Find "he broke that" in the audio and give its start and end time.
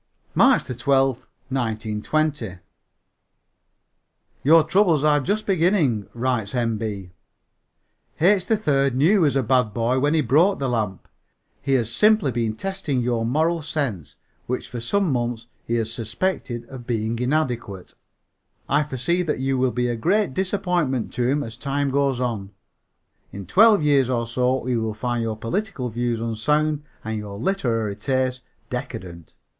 10.15-10.67